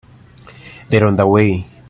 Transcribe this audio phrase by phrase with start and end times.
[0.89, 1.67] They're on their way.